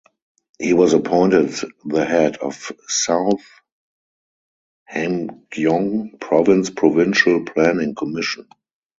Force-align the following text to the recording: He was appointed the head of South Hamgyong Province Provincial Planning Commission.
He 0.57 0.73
was 0.73 0.93
appointed 0.93 1.51
the 1.85 2.03
head 2.05 2.37
of 2.37 2.71
South 2.87 3.43
Hamgyong 4.91 6.19
Province 6.19 6.71
Provincial 6.71 7.45
Planning 7.45 7.93
Commission. 7.93 8.47